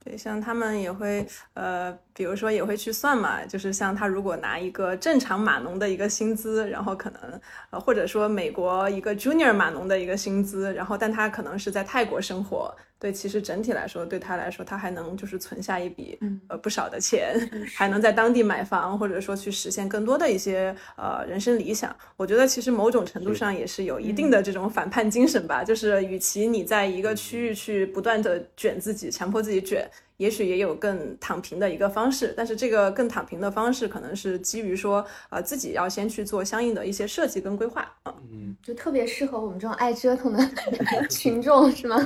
[0.05, 12.75] 对，像他们也会，呃，比如说也会去算嘛，就是像他如果拿一个正常码农的一个薪资，然后可能，呃，或者说美国一个 junior 码农的一个薪资，然后但他可能是在泰国生活。
[13.01, 17.39] 对，其实整体来说，对他来说，他还能就是存下一笔呃不少的钱，
[17.77, 21.95] 还能在当地买房，或者说去实现更多的一些呃人生理想。
[22.17, 25.63] 我觉得其实某种程度上也是有一定的这种反叛精神吧。
[25.63, 32.35] 就是与其你在一个区域去不断的卷自己，强迫自己卷，也许也有更躺平的一个方式。
[32.37, 38.15] 但是这个更躺平的方式，可能是基于说呃自己要先去做相应的一些设计跟规划啊。
[38.31, 40.39] 嗯，就特别适合我们这种爱折腾的
[41.11, 41.97] 群众，是吗？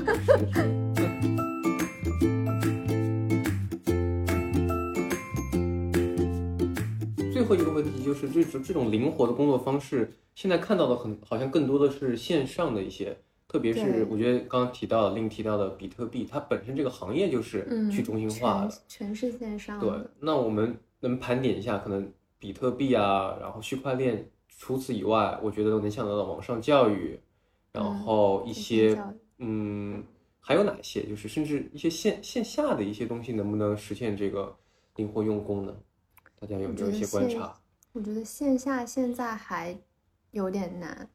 [7.33, 13.17] 最后一个问题就是，这种这种灵活的工作方式，现在看到的很好像更多的是线上的一些，
[13.53, 19.79] 特别是我觉得刚刚提到的，另提到的比特币，它本身这个行业就是去中心化的，全是线上。
[19.79, 27.21] 对，那我们能盘点一下，可能比特币啊，然后区块链，除此以外，我觉得能想到的网上教育，
[27.73, 28.99] 然后一些
[29.39, 30.03] 嗯。
[30.45, 31.07] 还有哪些？
[31.07, 34.53] 就是甚至一些线线下的一些东西，能不能实现这个
[34.97, 35.73] 灵活用工呢？
[36.41, 37.57] 大家有没有一些观察？
[37.93, 39.79] 我觉得线下现在还
[40.33, 41.09] 有点难。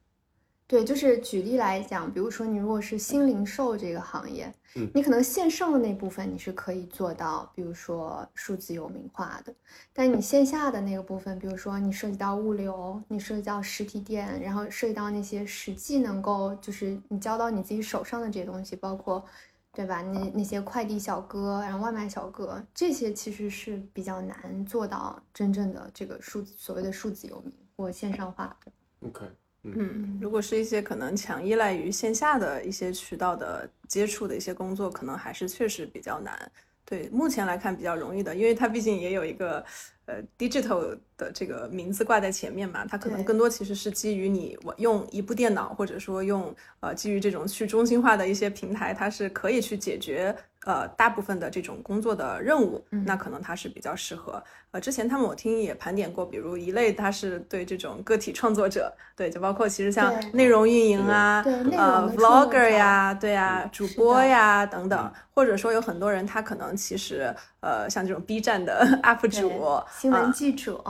[0.68, 9.54] 对，就是举例来讲，比如说你如果是新零售这个行业，嗯，你可能线上的那部分你是可以做到，比如说数字游民化的，
[9.92, 19.24] 但你线下的那个部分，比如说你涉及到物流，你涉及到实体店，然后涉及到那些实际能够就是你交到你自己手上的这些东西，包括。
[19.70, 20.02] 对吧？
[20.02, 28.72] 那那些快递小哥，然后外卖小哥，这些其实是比较难做到真正的这个数所谓的数字游民或线上化的。
[29.06, 29.30] OK，
[29.64, 36.50] 嗯，如果是一些可能强依赖于线下的一些渠道的接触的一些工作，可能还是确实比较难。
[36.84, 39.62] 对，目前来看比较容易的，因为它毕竟也有一个
[40.06, 50.34] 呃 digital 的这个名字挂在前面嘛，它可能更多其实是基于你用一部电脑，或者说用呃基于这种去中心化的一些平台，它是可以去解决。
[50.68, 54.42] 呃，大部分的这种工作的任务，那可能它是比较适合。
[54.70, 61.42] 呃，之前他们我听也盘点过，比如一类，它是对这种个体创作者，对，就包括其实像内容运营啊，
[61.72, 70.84] 呃，vlogger 呀，对呀，主播呀等等，或者说有很多人他可能其实呃，像这种 B 站的 UP 主、新闻记者、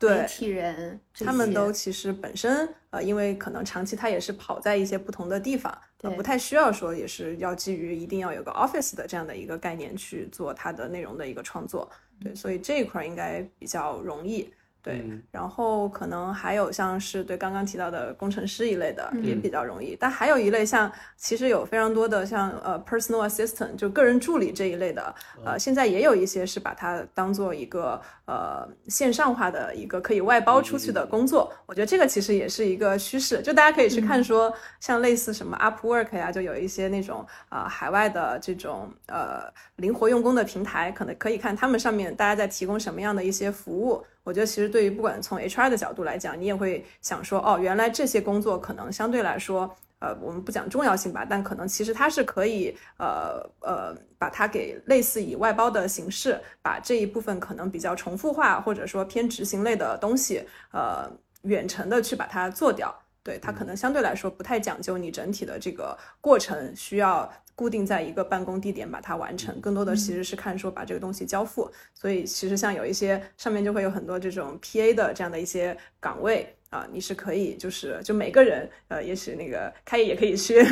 [0.00, 5.72] 媒体人，他们都其实本身呃，因为可能长期他也是跑在一些不同的地方。
[6.02, 11.90] 呃，不太需要说，也是要基于一定要有个 office 的这样的一个概念去做它的内容的一个创作，
[12.22, 14.50] 对，所以这一块应该比较容易。
[14.82, 25.14] 对，然后可能还有像是对刚刚提到的工程师一类的也比较容易，但还有一类像其实有非常多的像呃 personal assistant 就个人助理这一类的，
[25.44, 34.50] 呃现在也有一些是把它当做一个呃线上化的一个可以外包出去的工作，我觉得这个其实也是一个趋势，就大家可以去看说
[34.80, 39.42] 像类似什么 Upwork 呀，就有一些那种啊海外的这种呃
[39.76, 44.02] 灵活用工的平台，可能可以看他们上面大家在提供什么样的一些服务。
[44.30, 49.68] 我觉得其实对于不管从 HR 的角度来讲，你也会想说，哦，原来这些工作可能相对来说，
[49.98, 61.10] 呃，我们不讲重要性吧，但可能其实它是可以，呃呃，把它给类似以外包的形式，把这一部分可能比较重复化或者说偏执行类的东西，呃，
[61.42, 62.94] 远程的去把它做掉。
[63.22, 67.30] 对它可能相对来说不太讲究你整体的这个过程需要。
[67.56, 71.70] 固定在一个办公地点把它完成，更多的其实是看说把这个东西交付。
[71.92, 80.64] 所以其实像有一些上面就会有很多这种 PA 的这样的一些岗位啊，你是可以就是就每个人呃，也许那个开业也可以去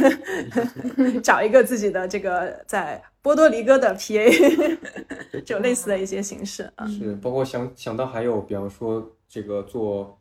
[1.22, 4.78] 找一个自己的这个在波多黎各的 PA，
[5.44, 6.86] 就类似的一些形式啊。
[6.86, 10.17] 是，包括想想到还有，比方说这个做。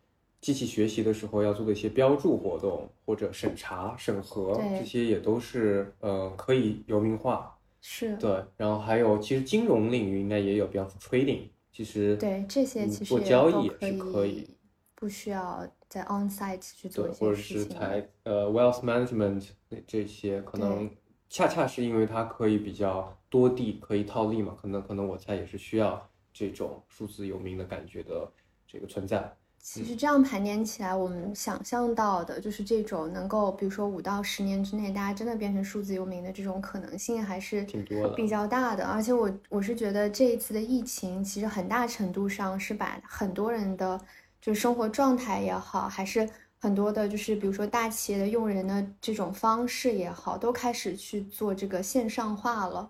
[0.48, 7.54] 机器学习的时候要做的一些标注活动或者审查审核，这些也都是呃可以游民化。
[7.82, 14.50] 是对，然后还有其实金融领域应该也有，比方说 trading，其实对这些其实做交易也是可以，
[14.96, 19.50] 不需要在 on site 去做对，或者是财呃 wealth management
[19.86, 20.90] 这些，可能
[21.28, 28.32] 恰恰是因为它可以比较多地可以套利嘛，可能可能我猜也是需要这种数字游民的感觉的
[28.66, 29.30] 这个存在。
[29.62, 38.86] 其实这样盘点起来，我们想象到的就是这种能够，比如说五到十年之内，大家真的变成数字游民的这种可能性还是挺多的，比较大的。
[38.86, 44.00] 而且我我是觉得这一次的疫情，其实很大程度上是把很多人的
[44.40, 46.28] 就生活状态也好，还是
[46.60, 52.90] 很多的，就是比如说大企业的用人的这种方式也好，都开始去做这个线上化了。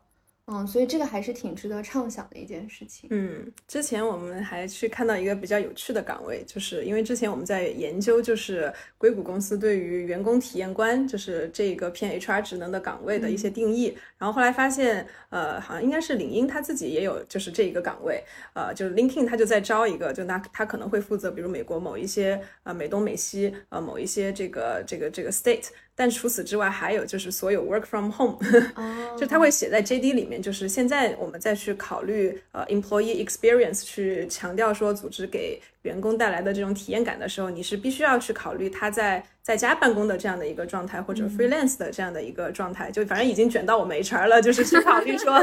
[0.49, 3.09] 嗯，所以这个还是挺值得畅想的一件事情。
[3.11, 13.97] 嗯，之前我们还去看到一个比较有趣的岗位，就是因为之前我们在研究，就是硅谷公司对于员工体验官，就是这个偏 HR 职能的岗位的一些定义。
[14.17, 18.23] 然后后来发现，呃，好像应该是领英他自己也有，就是这一个岗位，
[18.53, 25.67] 呃，就是 LinkedIn 他就在招一个，就那他可能会负责，比如美国某一些，呃，美东美西，呃，某一些这个这个这个 state。
[25.99, 28.37] 但除此之外，还有就是所有 work from home，
[29.17, 30.39] 就他会写在 JD 里面。
[30.39, 42.91] 就是现在我们再去考虑呃 employee experience，去强调说组织给员工带来的这种体验感的时候，你是必须要去考虑他在在家办公的这样的一个状态，或者 freelance 的这样的一个状态。
[42.91, 45.39] 就反正已经卷到我们 HR 了，就是去考虑说，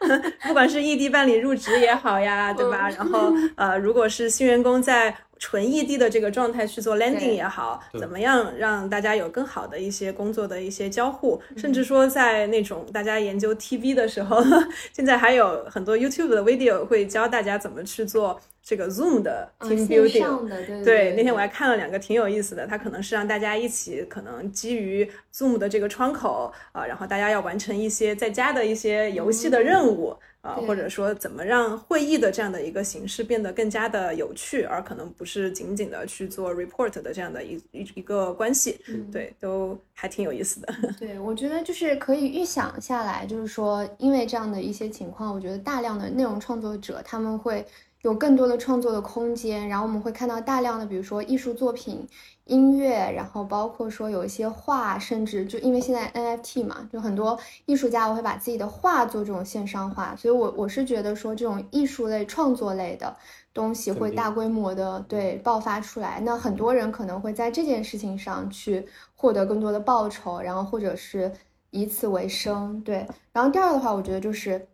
[0.46, 2.88] 不管是异地办理入职也好呀，对吧？
[2.90, 14.42] 然后呃，如果是新员工在纯异地的这个状态去做 landing 也好，怎么样让大家有更好的一些工作的一些交互，甚至说在那种大家研究 TV 的时候，
[14.94, 20.82] 现在还有很多 YouTube 的 video 会教大家怎么去做这个 Zoom 的 team building。
[20.82, 30.16] 对，那天我还看了两个挺有意思的，它可能是让大家一起，可能基于 Zoom 的这个窗口啊，然后大家要完成一些在家的一些游戏的任务。
[30.44, 38.78] 啊，或者说怎么让会议的这样的一个形式变得更加的有趣，而可能不是仅仅的去做 report 的这样的一一一个关系，
[39.10, 40.74] 对，都还挺有意思的。
[41.00, 47.64] 对，我觉得就是可以预想下来，就是说，因为这样的一些情况，我觉得大量的内容创作者他们会
[48.04, 52.06] 有更多的创作的空间，然后我们会看到大量的，比如说艺术作品、
[52.44, 63.16] 音乐，然后包括说有一些画，甚至就因为现在 NFT 嘛，就很多艺术家我会把自己的画做这种线上化，所以我我是觉得说这种艺术类、创作类的
[63.54, 71.32] 东西会大规模的对爆发出来，那很多人可能会在这件事情上去获得更多的报酬，然后或者是。
[71.76, 73.04] 以此为生，对。
[73.32, 74.64] 然后第二的话，我觉得就是，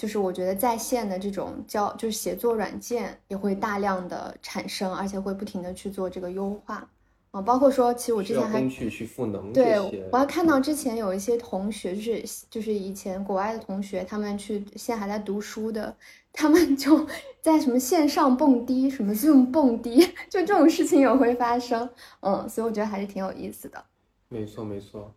[0.00, 6.88] 就是我觉得在线的这种教，就是写作软件也会大量的产生，而且会不停的去做这个优化
[7.32, 7.42] 啊。
[7.42, 9.52] 包括说，其实我之前还去去赋能。
[9.52, 9.78] 对，
[10.10, 15.94] 我还看到之前有一些同学，就是就是以前国外的同学，他们去现在还在读书的，
[16.32, 17.06] 他们就
[17.42, 21.86] 在什么线上蹦迪，什么 Zoom 蹦迪， 就这种事情也会发生。
[22.20, 23.84] 嗯，所以我觉得还是挺有意思的。
[24.30, 25.14] 没错，没错。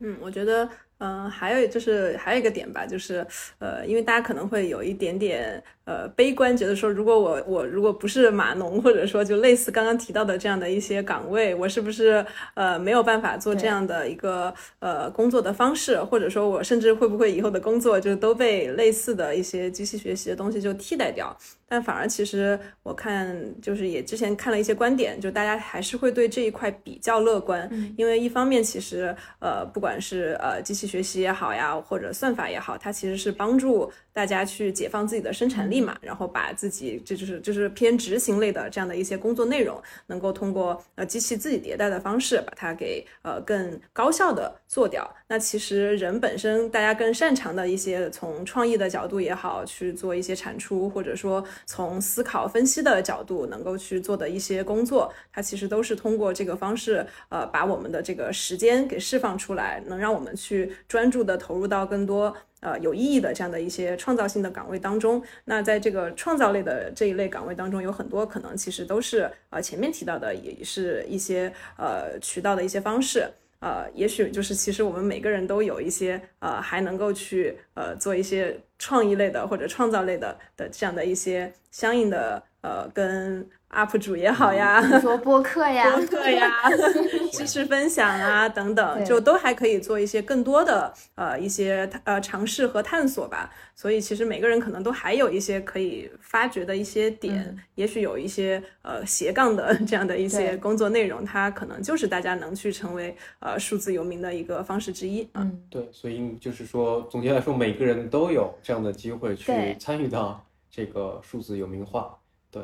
[0.00, 0.68] 嗯，我觉得，
[0.98, 3.26] 嗯，还有就是还有一个点吧，就是，
[3.58, 5.62] 呃，因为大家可能会有一点点。
[5.86, 21.36] 呃，悲观觉得说，如果我我如果不是码农，或者说就类似刚刚提到的这样的一些岗位，我是不是呃没有办法做这样的一个呃工作的方式，或者说我甚至会不会以后的工作就都被类似的一些机器学习的东西就替代掉？
[21.68, 33.92] 但反而其实我看就是也之前看了一些观点，就大家还是会对这一块比较乐观，因为一方面其实呃不管是呃机器学习也好呀，或者算法也好，它其实是帮助。
[34.12, 45.06] 大家去解放自己的生产力嘛，然后把自己这就是就是偏执行类的这样的一些工作内容，能够通过呃机器自己迭代的方式把它给呃更高效的做掉。
[45.28, 62.34] 那其实人本身大家更擅长的一些从创意的角度也好去做一些产出，或者说从思考分析的角度能够去做的一些工作，它其实都是通过这个方式呃把我们的这个时间给释放出来，能让我们去专注的投入到更多。
[62.60, 73.28] 呃，有意义的这样的一些创造性的岗位当中，那在这个创造类的这一类岗位当中，有很多可能其实都是呃前面提到的，也是一些呃渠道的一些方式，
[73.66, 83.48] 呃，也许就是其实我们每个人都有一些呃还能够去呃做一些创意类的或者创造类的的这样的一些相应的呃跟。
[83.68, 86.48] UP 主也好呀，说播客呀， 播客呀，
[87.32, 93.52] 知识分享啊等等，就都还可以做一些更多的呃一些呃尝试和探索吧。
[93.74, 105.28] 所以其实每个人可能都还有一些可以发掘的一些点，也许有一些呃斜杠的 这样的一些工作内容，它可能就是大家能去成为呃数字游民的一个方式之一。
[105.34, 112.18] 嗯，对，所以就是说总结来说，每个人都有这样的机会去参与到这个数字有名化。
[112.50, 112.60] 对。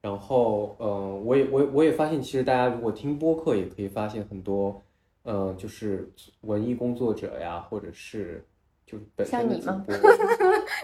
[0.00, 4.82] 然后，呃，我也，我，我也发现，其实大家如果听播客，也可以发现很多，
[5.24, 8.42] 呃，就是文艺工作者呀，或者是
[8.86, 9.94] 就是本身的主播。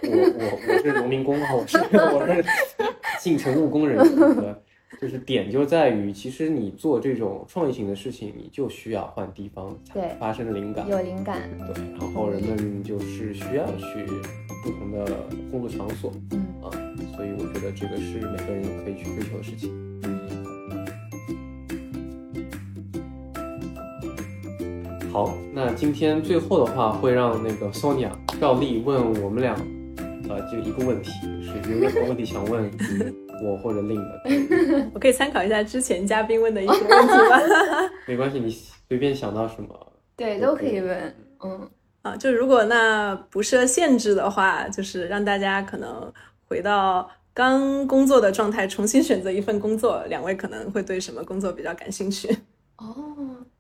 [0.03, 2.45] 我我我是农民工啊，我是我是
[3.19, 4.63] 进城务工人员。
[5.01, 11.43] 就是点就在于，其实你做这种创意型的事情，你就需要换地方才发生灵感，有灵感。
[11.73, 14.07] 对，然后人们就是需要去
[14.65, 15.05] 不同的
[15.51, 16.67] 工作场所，嗯啊，
[17.15, 19.71] 所以我觉得这个是每个人可以去追求的事情。
[25.13, 28.11] 好，那今天最后的话，会让那个 Sonia
[28.41, 29.55] 照例问我们俩，
[30.29, 31.11] 呃，就一个问题，
[31.43, 32.69] 是有任何问题想问？
[33.43, 37.39] 我或者另一个， 我可以参考一下之前嘉宾问的一些问题吗？
[38.07, 38.51] 没关系，你
[38.89, 41.15] 随便想到什么，对，都可以问。
[41.45, 41.71] 嗯，
[42.03, 46.13] 啊，就如果那不设限制的话，就是让大家可能
[46.49, 52.29] 回到刚工作的状态，重新选择一份工作，两位可能会对什么工作比较感兴趣？
[52.79, 52.95] 哦，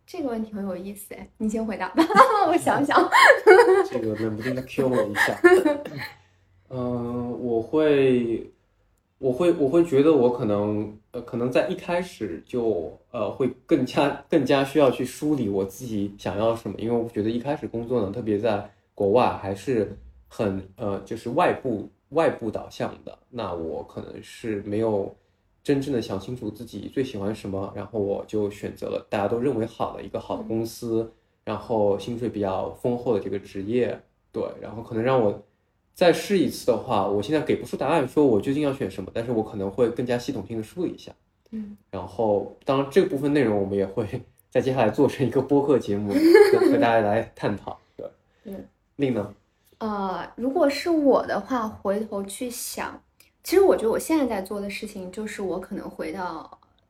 [0.07, 2.05] 这个问题很有意思哎，你先回答吧，
[2.49, 2.97] 我想想。
[3.91, 5.41] 这个冷不丁的 Q 我一下？
[6.70, 8.51] 嗯，我会。
[9.18, 19.96] 我会我会觉得我可能呃可能在一开始就呃会更加更加需要去梳理我自己想要什么，因为我觉得一开始工作呢，特别在国外还是
[20.28, 25.12] 很呃就是外部外部导向的，那我可能是没有
[25.64, 31.12] 真正的想清楚自己最喜欢什么，然后我就选择了大家都认为好的一个好的公司，
[31.44, 34.00] 然后薪水比较丰厚的这个职业，
[34.30, 35.42] 对，然后可能让我。
[35.99, 41.11] 再试一次的话，我现在给不出答案，说我究竟要选什么，但是我可能会更加系统性的梳理一下，
[41.51, 44.07] 嗯，然后当然这部分内容我们也会
[44.49, 46.14] 在接下来做成一个播客节目
[46.70, 48.07] 和大家来探讨，对，
[48.46, 49.34] 嗯，另呢？
[49.78, 53.03] 呃，如果是我的话，回头去想，
[53.42, 56.49] 其实我觉得我现在在做的事情就是我可能回到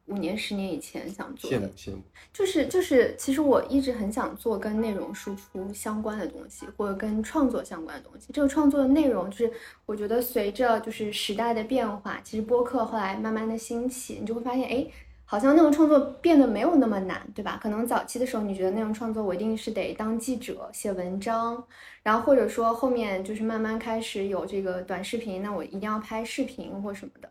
[0.08, 2.02] 五年、十年以前想做的，羡慕，
[2.32, 8.32] 就是就是，其实我一直很想做跟内容输出相关的东西，或者跟创作相关的东西。
[8.32, 9.52] 这个创作的内容，就是
[9.86, 14.86] 我觉得随着就是时代的变化，其实播客后来慢慢的兴起，你就会发现，哎，
[15.24, 17.58] 好像内容创作变得没有那么难，对吧？
[17.62, 21.62] 可能早期的时候，你觉得内容创作我一定是得当记者写文章，
[22.02, 27.30] 然后或者说后面就是慢慢开始有这个短视频，那我一定要拍视频或什么的。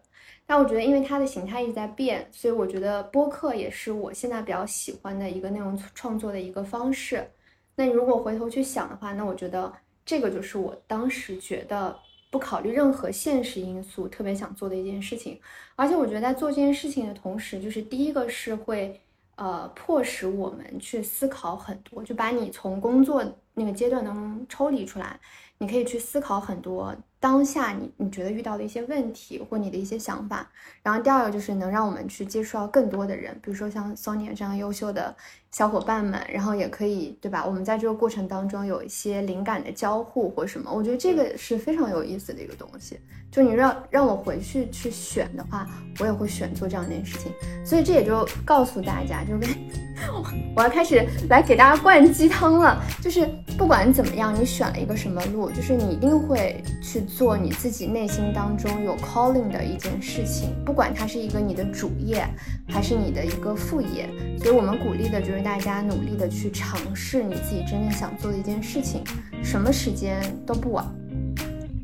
[0.50, 7.30] 但我觉得，因为它的形态一直在变，所以我觉得播客也是我现在比较喜欢的一个内容创作的一个方式。
[7.76, 9.72] 那你如果回头去想的话，那我觉得
[10.06, 11.94] 这个就是我当时觉得
[12.32, 15.38] 不考虑任何现实因素，特别想做的一件事情。
[15.76, 19.00] 而且我觉得在做这件事情的同时，就是第一个是会
[19.36, 23.22] 呃迫使我们去思考很多，就把你从工作
[23.54, 25.20] 那个阶段当中抽离出来，
[25.58, 26.96] 你可以去思考很多。
[27.20, 30.50] 当下你你觉得遇到的一些问题或你的一些想法，
[30.84, 35.16] 然后第二个就是能让我们去接触到更多的人，比如说像 Sonia 这样优秀的
[35.52, 37.44] 小伙伴们，然后也可以对吧？
[37.46, 43.00] 我们在这个过程当中有一些灵感的交互或什么，我觉得这个是非常有意思的一个东西。
[43.30, 45.68] 就你让让我回去去选的话，
[46.00, 47.32] 我也会选做这样一件事情。
[47.66, 49.54] 所以这也就告诉大家，就是
[50.56, 53.28] 我要开始来给大家灌鸡汤了，就是
[53.58, 57.02] 不管怎么样，你选了一个什么路，就是你一定会去。
[57.08, 62.28] 做你自己内心当中有 calling 的一件事情，不管它是一个你的主业，
[62.68, 69.04] 还是你的一个副业，所以我们鼓励的就是大家努力的去尝试你自己真正想做的一件事情，
[69.44, 70.86] 什么时间都不晚。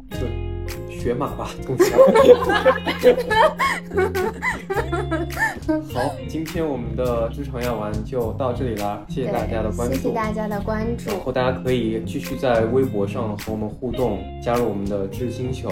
[0.10, 0.30] 对
[0.90, 1.86] 学马吧，同学。
[5.94, 11.10] 好，今天我们的职场要玩就到这里啦，谢谢大家的关注，谢谢大家的关注。
[11.10, 15.70] 然后大家可以继续在微博上和我们互动，加入我们的知识星球，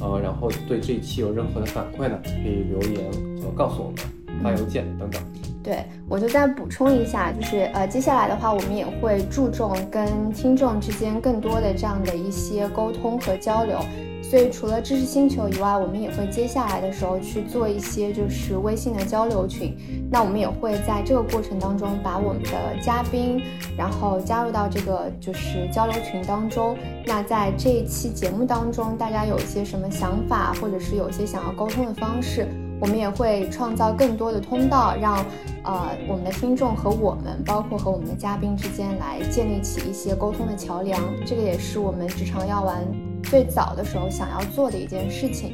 [0.00, 3.10] 呃，然后对这一期有任何的反馈呢，可以留言
[3.42, 5.22] 和告诉我们，发邮件等等。
[5.68, 13.78] 对，我就再补充一下，就是呃，接下来的话，我们也会注重跟听众之间更多的这样的一些沟通和交流。
[14.22, 19.76] 所以除了知识星球以外，我们也会接下来的时候去做一些就是微信的交流群。
[20.10, 22.50] 那我们也会在这个过程当中把我们的
[22.82, 23.42] 嘉宾，
[23.76, 26.74] 然后加入到这个就是交流群当中。
[27.04, 32.48] 那在这一期节目当中，大家有一些什么想法，或者是有一些想要沟通的方式，
[32.80, 35.16] 我们也会创造更多的通道，让
[35.64, 41.00] 呃我们的听众和我们，包括和我们的嘉宾之间来建立起一些沟通的桥梁。
[41.26, 42.82] 这个也是我们职场药丸。
[43.24, 45.52] 最早的时候想要做的一件事情，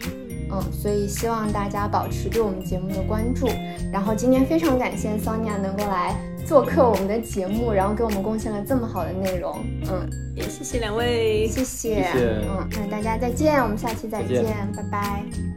[0.53, 3.49] 嗯，所以希望大家保持对我们节目的关注。
[3.91, 6.15] 然后今天非常感谢 Sonia 能够来
[6.45, 9.57] 做客我们的节目，然后给我们贡献了这么好的内容，
[9.91, 14.45] 嗯，也谢谢两位，谢谢，嗯，那大家再见，我们下期再见，
[14.77, 15.54] 拜拜。